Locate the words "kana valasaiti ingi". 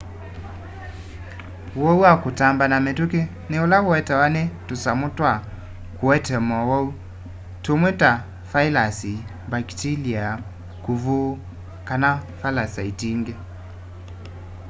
11.87-13.35